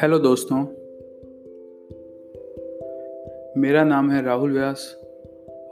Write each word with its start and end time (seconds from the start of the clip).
Hello 0.00 0.18
दोस्तों। 0.18 0.58
मेरा 3.60 3.84
नाम 3.84 4.10
है 4.10 4.24
राहुल 4.24 4.52
व्यास 4.52 4.96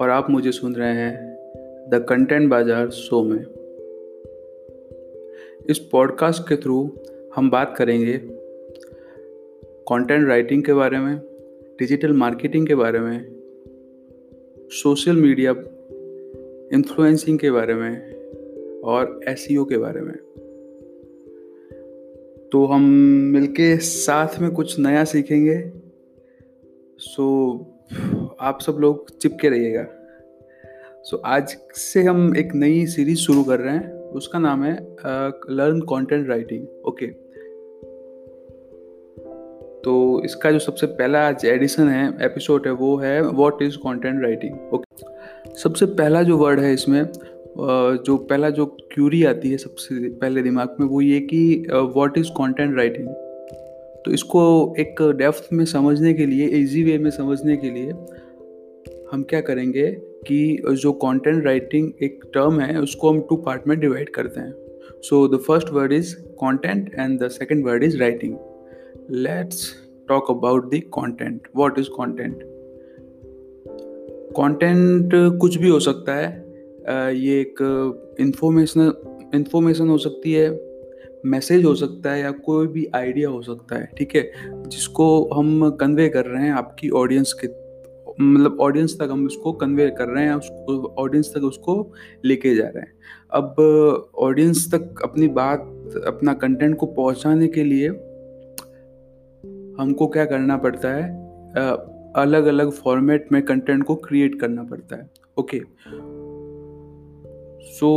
और 0.01 0.11
आप 0.11 0.31
मुझे 0.31 0.53
सुन 0.53 0.75
रहे 0.75 0.93
हैं 0.93 1.15
द 1.91 2.07
कंटेंट 2.09 2.51
बाज़ार 2.51 2.91
शो 2.91 3.23
में। 3.23 3.39
इस 5.71 5.79
पॉडकास्ट 5.79 6.43
के 6.43 6.57
थ्रू 6.57 6.91
हम 7.35 7.51
बात 7.51 7.75
करेंगे 7.77 8.19
कंटेंट 9.89 10.29
राइटिंग 10.29 10.63
के 10.63 10.73
बारे 10.73 10.99
में, 10.99 11.17
डिजिटल 11.79 12.13
मार्केटिंग 12.13 12.67
के 12.67 12.75
बारे 12.75 12.99
में, 12.99 13.25
सोशल 14.71 15.17
मीडिया 15.17 15.53
इन्फ्लुएंसिंग 16.73 17.39
के 17.39 17.51
बारे 17.51 17.75
में 17.75 18.13
और 18.81 19.21
एस 19.29 19.49
के 19.51 19.79
बारे 19.79 20.01
में। 20.01 20.15
तो 22.53 22.65
हम 22.67 22.83
मिलके 23.33 23.77
साथ 23.77 24.39
में 24.41 24.51
कुछ 24.51 24.79
नया 24.79 25.05
सीखेंगे। 25.05 25.59
सो 26.99 27.25
आप 28.41 28.61
सब 28.61 28.77
लोग 28.81 29.19
चिपके 29.19 29.49
रहिएगा। 29.49 29.87
सो 31.05 31.17
आज 31.17 31.57
से 31.75 32.03
हम 32.03 32.37
एक 32.37 32.55
नई 32.55 32.87
सीरीज़ 32.87 33.19
शुरू 33.19 33.43
कर 33.45 33.61
रहे 33.61 33.75
हैं। 33.75 33.93
उसका 33.93 34.39
नाम 34.39 34.65
है 34.65 34.75
लर्न 35.51 35.81
कंटेंट 35.81 36.29
राइटिंग 36.29 36.67
ओके 36.89 37.07
तो 39.85 40.23
इसका 40.25 40.51
जो 40.51 40.59
सबसे 40.59 40.87
पहला 40.87 41.27
आज 41.29 41.45
एडिशन 41.45 41.89
है 41.89 42.09
एपिसोड 42.23 42.67
है, 42.67 42.73
वो 42.73 42.97
है 42.97 43.21
what 43.23 43.63
is 43.63 43.77
content 43.77 44.23
writing 44.23 44.75
okay 44.75 45.55
सबसे 45.55 45.87
पहला 45.87 46.23
जो 46.23 46.37
वर्ड 46.37 46.61
है 46.61 46.73
इसमें 46.75 47.03
जो 47.61 48.17
पहला 48.17 48.49
जो 48.51 48.67
क्यूरी 48.93 49.25
आती 49.25 49.51
है 49.51 49.57
सबसे 49.57 50.09
पहले 50.11 50.43
दिमाग 50.43 50.77
में, 50.81 50.87
वो 50.87 51.01
ये 51.01 51.21
कि 51.21 51.67
व्हाट 51.71 52.19
इज़ 52.19 52.29
कंटेंट 52.29 52.77
राइटिंग 52.77 53.09
तो 54.05 54.13
इसको 54.13 54.43
एक 54.79 55.03
डेप्थ 55.19 55.49
में 55.53 55.65
समझने 55.65 56.13
के 56.15 56.27
लिए 56.27 56.47
इजी 56.61 56.83
वे 56.83 56.99
में 56.99 57.11
समझने 57.11 57.57
के 57.57 57.71
लिए 57.71 57.91
हम 59.13 59.23
क्या 59.23 59.41
करेंगे 59.41 59.91
कि 60.27 60.63
जो 60.73 60.93
कंटेंट 60.93 61.45
राइटिंग 61.45 61.91
एक 62.03 62.21
टर्म 62.35 62.61
है, 62.61 62.81
उसको 62.81 63.11
हम 63.11 63.21
टू 63.21 63.37
पार्ट 63.37 63.67
में 63.69 63.79
डिवाइड 63.81 64.11
करते 64.11 64.41
हैं। 64.41 64.53
So 65.03 65.27
the 65.29 65.39
first 65.39 65.71
word 65.71 65.93
is 65.93 66.15
content 66.17 66.95
and 66.99 67.21
the 67.23 67.29
second 67.29 67.67
word 67.67 67.85
is 67.85 67.99
writing 67.99 68.37
let's 69.11 69.73
talk 70.09 70.31
about 70.31 70.75
the 70.75 70.81
content 70.95 71.49
what 71.57 71.79
is 71.79 71.89
content 71.89 72.43
content 74.37 75.11
कुछ 75.41 75.57
भी 75.57 75.69
हो 75.69 75.81
सकता 75.81 76.15
है 76.15 76.48
ये 76.91 77.41
एक 77.41 77.57
इंफॉर्मेशनल 78.21 78.93
इंफॉर्मेशन 79.35 79.89
हो 79.89 79.99
सकती 79.99 80.33
है 80.33 80.69
मैसेज 81.27 81.65
हो 81.65 81.75
सकता 81.75 82.11
है 82.11 82.21
या 82.21 82.31
कोई 82.31 82.67
भी 82.67 82.87
आइडिया 82.95 83.29
हो 83.29 83.43
सकता 83.43 83.77
है, 83.77 83.91
ठीक 83.99 84.15
है? 84.17 84.31
जिसको 84.69 85.29
हम 85.35 85.71
कन्वे 85.71 86.09
कर 86.09 86.25
रहे 86.25 86.45
हैं 86.45 86.53
आपकी 86.53 86.91
ऑडियंस 86.91 87.33
के 87.33 87.69
मतलब 88.25 88.61
ऑडियंस 88.61 88.97
तक 89.01 89.09
हम 89.11 89.27
उसको 89.27 89.53
कन्वे 89.53 89.91
कर 89.91 90.09
रहे 90.09 90.25
हैं 90.25 90.35
उसको 90.35 90.95
ऑडियंस 90.99 91.33
तक 91.35 91.43
उसको 91.43 91.93
लेके 92.25 92.55
जा 92.55 92.65
रहे 92.65 92.81
हैं। 92.81 92.93
अब 93.31 93.55
ऑडियंस 94.19 94.75
तक 94.75 95.03
अपनी 95.03 95.29
बात, 95.29 95.59
अपना 96.07 96.35
कंटेंट 96.35 96.77
को 96.77 96.87
पहुँचाने 96.87 97.47
के 97.47 97.65
लिए 97.65 97.89
हमको 99.83 100.07
क्या 100.07 100.25
करना 100.25 100.57
पड़ता 100.57 100.89
है? 100.89 101.29
अलग 102.17 102.45
अलग 102.45 102.71
फॉर्मेट 102.71 103.29
में 103.33 103.43
कंटेंट 103.43 103.85
को 103.85 103.95
क्रिएट 103.95 104.41
करना 104.41 104.63
पड़ता 104.63 104.97
है 104.97 105.11
ओके 105.39 105.61
सो 107.69 107.89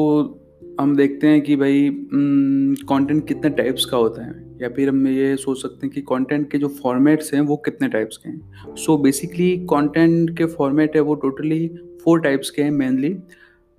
हम 0.80 0.96
देखते 0.96 1.28
हैं 1.28 1.42
कि 1.42 1.56
भाई 1.56 1.90
कंटेंट 2.14 3.28
कितने 3.28 3.50
टाइप्स 3.50 3.86
का 3.86 3.98
होता 3.98 4.24
है? 4.24 4.34
या 4.62 4.70
फिर 4.70 4.90
हम 4.90 5.08
ये 5.08 5.36
सोच 5.36 5.62
सकते 5.62 5.86
हैं 5.86 5.94
कि 5.96 6.02
कंटेंट 6.02 6.50
के 6.52 6.58
जो 6.58 6.68
फॉर्मेट्स 6.82 7.34
हैं, 7.34 7.42
वो 7.42 7.58
कितने 7.58 7.88
टाइप्स 7.88 8.18
के 8.18 8.30
हैं? 8.30 8.76
सो 8.76 8.98
बेसिकली 8.98 9.56
कंटेंट 9.70 10.38
के 10.38 10.46
फॉर्मेट 10.46 10.96
है 10.96 11.02
वो 11.02 11.16
टोटली 11.16 11.68
फोर 12.04 12.22
टाइप्स 12.22 12.50
के 12.50 12.62
हैं 12.64 12.72
mainly 12.72 13.10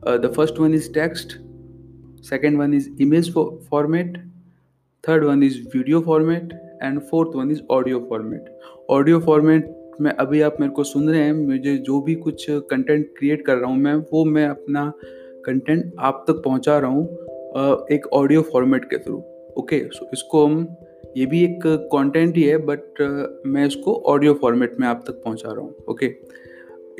the 0.01 0.33
first 0.37 0.59
one 0.59 0.75
is 0.75 0.93
text 0.95 1.33
second 2.25 2.59
one 2.59 2.75
is 2.75 2.89
image 3.01 3.33
format 3.71 4.19
third 5.05 5.25
one 5.25 5.43
is 5.43 5.61
video 5.77 6.01
format 6.01 6.53
and 6.83 7.01
fourth 7.01 7.37
one 7.37 7.51
is 7.51 7.61
audio 7.71 8.07
format 8.11 8.45
audio 8.91 9.21
format 9.21 9.75
में 10.01 10.11
अभी 10.11 10.41
आप 10.41 10.57
मेरे 10.61 10.73
को 10.73 10.85
सुन 10.85 11.09
रहे 11.09 11.21
हैं, 11.21 11.33
मुझे 11.33 11.77
जो 11.79 12.01
भी 12.01 12.15
कुछ 12.15 12.47
कंटेंट 12.51 13.07
क्रिएट 13.19 13.45
कर 13.47 13.57
रहा 13.57 13.71
हूँ 13.71 13.79
मैं, 13.79 13.95
वो 13.95 14.25
मैं 14.25 14.47
अपना 14.47 14.93
कंटेंट 15.47 15.93
आप 15.99 16.25
तक 16.29 16.35
पहुँचा 16.35 16.79
रहा 16.79 16.91
हूँ 16.91 17.05
एक 17.93 18.07
ऑडियो 18.13 18.43
फॉर्मेट 18.43 18.85
के 18.85 18.99
थ्रू 18.99 19.17
ओके 19.59 19.89
सो 19.93 20.11
इसको 20.13 20.47
हम, 20.47 20.77
ये 21.17 21.27
भी 21.27 21.45
एक 21.45 21.61
कंटेंट 21.67 22.37
ही 22.37 22.43
है 22.43 22.57
बट 22.59 23.03
मैं 23.47 23.67
इसको 23.67 23.95
ऑडियो 24.07 24.35
फॉर्मेट 24.35 24.81
में 24.81 24.89
आप 24.89 25.05
तक 25.07 25.13
पहुँचा 25.13 25.53
रहा 25.53 25.61
हूँ 25.61 25.75
ओके 25.91 26.07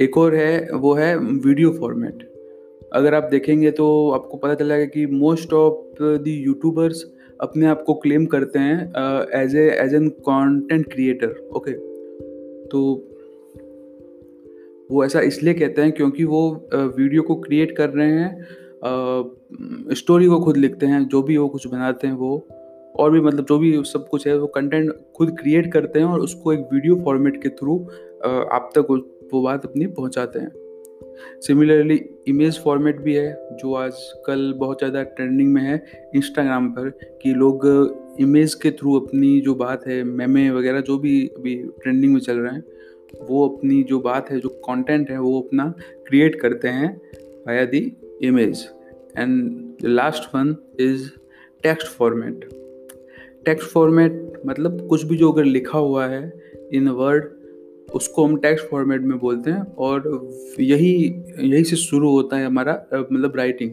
एक 0.01 0.19
और 0.19 0.35
है, 0.35 0.69
वो 0.73 0.95
है 0.95 1.17
वीडियो 1.19 1.71
फॉर्मेट 1.71 2.29
अगर 2.93 3.15
आप 3.15 3.29
देखेंगे 3.31 3.71
तो 3.71 4.11
आपको 4.11 4.37
पता 4.37 4.55
चलेगा 4.55 4.85
कि 4.85 5.07
मोस्ट 5.07 5.53
ऑफ़ 5.53 6.03
द 6.03 6.25
यूट्यूबर्स 6.27 7.05
अपने 7.41 7.67
आप 7.67 7.83
को 7.83 7.95
क्लेम 7.95 8.27
करते 8.27 8.59
हैं 8.59 8.93
as 9.41 9.57
a 9.57 9.69
as 9.81 9.95
an 9.95 10.09
content 10.09 10.93
creator 10.93 11.49
okay 11.57 11.73
तो 12.67 13.09
वो 14.93 15.05
ऐसा 15.05 15.21
इसलिए 15.23 15.55
कहते 15.55 15.83
हैं 15.83 15.93
क्योंकि 15.93 16.25
वो 16.25 16.43
वीडियो 16.75 17.23
को 17.23 17.35
क्रिएट 17.41 17.77
कर 17.77 17.91
रहे 17.91 18.11
हैं 18.11 19.95
स्टोरी 19.95 20.27
को 20.27 20.39
खुद 20.41 20.57
लिखते 20.57 20.87
हैं, 20.87 21.07
जो 21.09 21.23
भी 21.23 21.37
वो 21.37 21.49
कुछ 21.49 21.67
बनाते 21.67 22.07
हैं 22.07 22.15
वो, 22.15 22.47
और 22.95 23.11
भी 23.11 23.21
मतलब 23.21 23.47
जो 23.47 23.59
भी 23.59 23.73
सब 23.85 24.09
कुछ 24.09 24.27
है 24.27 24.37
वो 24.39 24.47
कंटेंट 24.47 24.91
खुद 25.17 25.31
क्रिएट 25.39 25.73
करते 25.73 25.99
हैं 25.99 26.07
और 26.07 26.21
उसको 26.21 26.53
एक 26.53 26.61
वीडियो 26.73 26.97
फॉर्मेट 27.05 27.43
के 27.43 27.49
थ्रू 27.51 27.79
आप 28.25 28.71
तक 28.75 28.91
वो 29.33 29.43
बात 29.43 29.65
अपनी 29.65 29.87
पहुंचाते 29.89 30.39
हैं। 30.39 30.51
सिमिलरली 31.41 31.95
इमेज 32.29 32.59
फॉर्मेट 32.61 33.01
भी 33.01 33.15
है, 33.15 33.33
जो 33.53 33.75
आजकल 33.75 34.53
बहुत 34.59 34.79
ज़्यादा 34.79 35.03
ट्रेंडिंग 35.03 35.53
में 35.53 35.63
है 35.63 35.83
इंस्टाग्राम 36.17 36.69
पर, 36.69 36.89
कि 37.23 37.35
लोग 37.35 37.67
इमेज 38.21 38.55
के 38.55 38.71
थ्रू 38.71 38.99
अपनी 39.01 39.41
जो 39.41 39.55
बात 39.57 39.87
है 39.87 40.03
मेमे 40.05 40.49
वगैरह 40.51 40.81
जो 40.81 40.99
भी 40.99 41.21
अभी 41.39 41.55
ट्रेंडिंग 41.83 42.13
में 42.15 42.21
चल 42.21 42.39
रहे 42.39 42.55
हैं 42.55 42.65
वो 43.21 43.49
अपनी 43.49 43.83
जो 43.83 44.01
बात 44.01 44.31
है, 44.31 44.41
जो 44.41 44.49
कंटेंट 44.49 45.11
है, 45.11 45.21
वो 45.21 45.41
अपना 45.41 45.75
क्रिएट 46.07 46.41
करते 46.41 46.69
हैं 46.69 47.03
via 47.47 47.65
the 47.65 47.97
image 48.23 48.69
and 49.19 49.69
last 49.85 50.35
one 50.35 50.57
is 50.81 51.11
text 51.63 51.89
format 51.89 52.49
text 53.45 53.69
format 53.71 54.33
मतलब 54.47 54.87
कुछ 54.89 55.05
भी 55.05 55.17
जो 55.17 55.33
अगर 55.33 55.45
लिखा 55.45 55.79
हुआ 55.79 56.07
है 56.07 56.41
इन 56.73 56.89
वर्ड 56.89 57.25
उसको 57.95 58.25
हम 58.25 58.37
टेक्स्ट 58.37 58.67
फॉर्मेट 58.67 59.01
में 59.01 59.19
बोलते 59.19 59.51
हैं 59.51 59.75
और 59.75 60.31
यही 60.61 61.23
यही 61.39 61.65
से 61.65 61.77
शुरू 61.77 62.11
होता 62.11 62.37
है 62.37 62.47
हमारा 62.47 62.87
मतलब 63.13 63.37
राइटिंग 63.37 63.71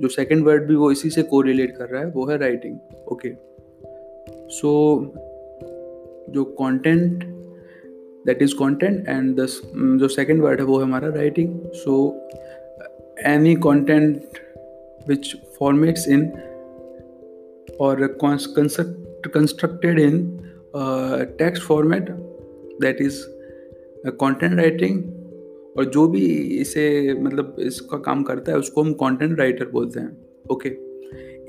जो 0.00 0.08
सेकंड 0.08 0.44
वर्ड 0.44 0.68
भी 0.68 0.74
वो 0.74 0.92
इसी 0.92 1.10
से 1.10 1.22
को 1.22 1.40
रिलेट 1.40 1.76
कर 1.76 1.86
रहा 1.86 2.00
है, 2.00 2.10
वो 2.10 2.26
है 2.26 2.38
राइटिंग 2.38 2.78
ओके 3.12 3.30
सो 4.48 5.00
जो 6.30 6.44
content 6.44 7.24
that 8.26 8.42
is 8.42 8.54
content 8.54 9.08
and 9.08 9.36
जो 9.98 10.08
सेकेंड 10.08 10.42
वर्ड 10.42 10.60
है 10.60 10.66
वो 10.66 10.78
है 10.78 10.84
हमारा 10.84 11.08
writing 11.08 11.60
so 11.74 11.94
any 13.26 13.54
content 13.54 14.22
which 15.08 15.36
formats 15.58 16.08
in 16.08 16.32
और 17.80 18.18
constructed 18.24 19.98
in 19.98 20.40
text 21.38 21.62
format 21.64 22.10
that 22.80 23.00
is 23.00 23.22
content 24.06 24.54
writing 24.54 25.04
और 25.76 25.84
जो 25.84 26.08
भी 26.08 26.26
इसे 26.60 27.14
मतलब 27.14 27.56
इसका 27.58 27.98
काम 27.98 28.22
करता 28.22 28.52
है, 28.52 28.58
उसको 28.58 28.82
हम 28.82 28.92
कंटेंट 28.92 29.38
राइटर 29.38 29.64
बोलते 29.64 30.00
हैं 30.00 30.16
ओके 30.50 30.68
okay. 30.68 30.80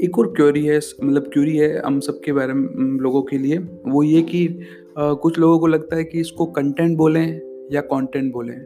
एक 0.06 0.20
और 0.20 0.28
क्यूरी 0.28 0.66
है 0.66 0.80
मतलब 1.04 1.30
क्यूरी 1.34 1.58
है 1.58 1.82
हम 1.86 2.00
सबके 2.00 2.32
बारे 2.32 2.54
में, 2.54 3.00
लोगों 3.00 3.22
के 3.22 3.38
लिए, 3.38 3.58
वो 3.88 4.04
ये 4.04 4.22
कि 4.22 4.60
कुछ 5.00 5.38
लोगों 5.40 5.60
को 5.60 5.68
लगता 5.68 5.96
है 5.96 6.04
कि 6.04 6.20
इसको 6.20 6.46
कंटेंट 6.46 6.98
बोलें 6.98 7.68
या 7.72 7.82
कंटेंट 7.82 8.32
बोलें। 8.34 8.60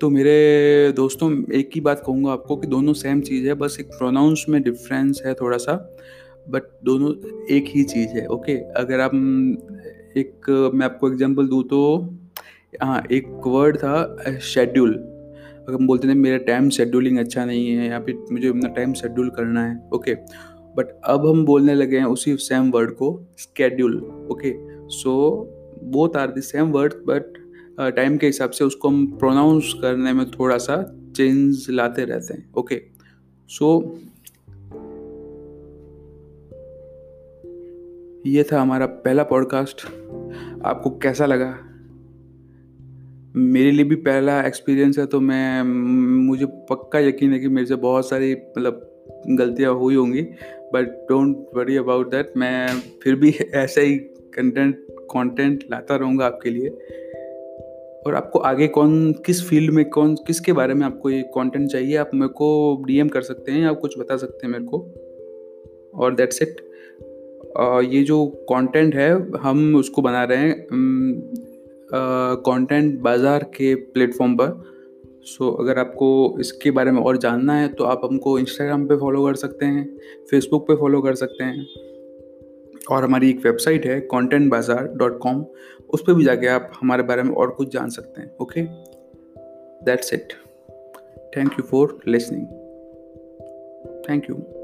तो 0.00 0.10
मेरे 0.10 0.92
दोस्तों, 0.96 1.30
एक 1.52 1.70
ही 1.74 1.80
बात 1.80 2.02
कहूँगा 2.06 2.32
आपको 2.32 2.56
कि 2.56 2.66
दोनों 2.66 2.92
सेम 2.92 3.20
चीज़ 3.20 3.46
है, 3.48 3.54
बस 3.54 3.76
एक 3.80 3.86
प्रोनाउंस 3.88 4.44
में 4.48 4.62
डिफरेंस 4.62 5.22
है 5.26 5.34
थोड़ा 5.34 5.56
सा 5.56 5.74
बट 6.48 6.62
दोनों 6.84 7.10
एक 7.50 7.64
ही 7.68 7.82
चीज़ 7.84 8.08
है 8.08 8.26
ओके 8.26 8.56
अगर 8.74 9.00
आप, 9.00 9.14
एक, 10.16 10.70
मैं 10.74 10.84
आपको 10.84 11.08
एग्जांपल 11.08 11.48
दूँ 11.48 11.62
तो 11.64 11.80
हाँ 12.82 13.02
एक 13.12 13.28
वर्ड 13.46 13.76
था 13.76 14.38
शेड्यूल 14.42 14.94
अगर 14.94 15.74
हम 15.74 15.86
बोलते 15.86 16.08
थे 16.08 16.14
मेरा 16.14 16.36
टाइम 16.44 16.68
शेड्यूलिंग 16.70 17.18
अच्छा 17.18 17.44
नहीं 17.44 17.68
है, 17.68 17.88
या 17.88 18.00
फिर 18.00 18.24
मुझे 18.32 18.48
अपना 18.48 18.68
टाइम 18.68 18.92
शेड्यूल 18.92 19.30
करना 19.30 19.66
है 19.66 19.80
ओके 19.94 20.14
बट 20.76 20.86
अब 21.04 21.26
हम 21.26 21.44
बोलने 21.44 21.74
लगे 21.74 21.98
हैं 21.98 22.04
उसी 22.04 22.36
सेम 22.36 22.70
वर्ड 22.70 22.90
को 22.90 23.10
schedule 23.38 23.96
okay 24.32 24.52
so 24.88 25.14
both 25.84 26.16
are 26.16 26.30
the 26.30 26.40
same 26.40 26.70
word 26.70 26.92
but 26.92 27.38
time 27.96 28.16
के 28.16 28.26
हिसाब 28.26 28.50
से 28.50 28.64
उसको 28.64 28.88
हम 28.88 29.06
प्रोनाउंस 29.06 29.74
करने 29.82 30.12
में 30.12 30.30
थोड़ा 30.30 30.58
सा 30.58 31.00
चेंज 31.16 31.66
लाते 31.70 32.04
रहते 32.04 32.34
हैं। 32.34 32.52
ओके 32.54 32.82
सो 33.48 33.98
ये 38.26 38.44
था 38.52 38.60
हमारा 38.60 38.86
पहला 38.86 39.22
पॉडकास्ट 39.22 39.86
आपको 40.64 40.90
कैसा 40.90 41.26
लगा? 41.26 41.58
मेरे 43.36 43.70
लिए 43.70 43.84
भी 43.84 43.94
पहला 43.94 44.42
एक्सपीरियंस 44.42 44.98
है 44.98 45.06
तो 45.06 45.20
मैं, 45.20 45.62
मुझे 46.26 46.46
पक्का 46.46 46.98
यकीन 46.98 47.32
है 47.32 47.38
कि 47.38 47.48
मेरे 47.48 47.66
से 47.66 47.74
बहुत 47.74 48.08
सारी 48.08 48.32
मतलब 48.58 48.90
गलतियाँ 49.26 49.74
हुई 49.74 49.94
होंगी 49.94 50.22
but 50.72 51.06
don't 51.08 51.36
worry 51.54 51.76
about 51.76 52.10
that 52.10 52.32
मैं 52.36 52.68
फिर 53.02 53.14
भी 53.14 53.30
ऐसा 53.54 53.80
ही 53.80 53.96
कंटेंट 54.34 54.83
कंटेंट 55.10 55.64
लाता 55.70 55.96
रहूँगा 55.96 56.26
आपके 56.26 56.50
लिए। 56.50 56.68
और 58.06 58.14
आपको 58.14 58.38
आगे 58.40 58.66
कौन 58.68 59.12
किस 59.26 59.42
फ़ील्ड 59.48 59.70
में 59.74 59.84
कौन 59.90 60.14
किसके 60.26 60.52
बारे 60.52 60.74
में 60.74 60.84
आपको 60.86 61.10
ये 61.10 61.22
कंटेंट 61.34 61.70
चाहिए 61.70 61.96
आप 61.96 62.10
मेरे 62.14 62.32
को 62.32 62.48
डीएम 62.86 63.08
कर 63.08 63.22
सकते 63.22 63.52
हैं 63.52 63.62
या 63.62 63.72
कुछ 63.74 63.98
बता 63.98 64.16
सकते 64.16 64.46
हैं 64.46 64.52
मेरे 64.52 64.64
को। 64.64 64.78
और 65.94 66.14
दैट्स 66.14 66.42
इट 66.42 66.60
ये 67.84 68.02
जो 68.02 68.24
कंटेंट 68.50 68.94
है 68.94 69.10
हम 69.38 69.74
उसको 69.76 70.02
बना 70.02 70.24
रहे 70.24 70.38
हैं 70.38 70.66
कंटेंट 72.46 73.00
बाज़ार 73.00 73.42
के 73.56 73.74
प्लेटफॉर्म 73.74 74.34
पर। 74.36 74.62
सो 75.24 75.44
so, 75.44 75.60
अगर 75.60 75.78
आपको 75.78 76.36
इसके 76.40 76.70
बारे 76.70 76.90
में 76.90 77.00
और 77.02 77.16
जानना 77.16 77.54
है 77.54 77.68
तो 77.68 77.84
आप 77.84 78.00
हमको 78.04 78.38
इंस्टाग्राम 78.38 78.86
पे 78.86 78.96
फॉलो 78.96 79.24
कर 79.26 79.34
सकते 79.36 79.66
हैं 79.66 79.84
फेसबुक 80.30 80.66
पे 80.68 80.76
फॉलो 80.76 81.00
कर 81.02 81.14
सकते 81.14 81.44
हैं। 81.44 81.66
और 82.90 83.04
हमारी 83.04 83.30
एक 83.30 83.44
वेबसाइट 83.44 83.86
है 83.86 84.00
कॉन्टेंट 84.00 84.50
बाज़ार 84.50 84.88
डॉट 84.96 85.18
कॉम 85.18 85.44
उस 85.90 86.02
पर 86.06 86.14
भी 86.14 86.24
जाके 86.24 86.46
आप 86.46 86.72
हमारे 86.80 87.02
बारे 87.02 87.22
में 87.22 87.34
और 87.34 87.50
कुछ 87.50 87.72
जान 87.72 87.90
सकते 87.90 88.20
हैं 88.20 88.30
okay 88.40 88.62
that's 89.84 90.12
it 90.14 90.32
thank 91.36 91.58
you 91.58 91.64
for 91.64 91.98
listening 92.08 92.46
thank 94.08 94.30
you 94.30 94.63